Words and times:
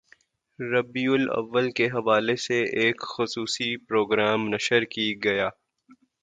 ربیع 0.59 1.09
الاوّل 1.11 1.69
کے 1.71 1.85
حوالے 1.87 2.35
سے 2.45 2.57
ایک 2.79 3.01
خصوصی 3.09 3.75
پروگرام 3.87 4.47
نشر 4.47 4.83
کی 4.85 5.13
گیا 5.23 5.49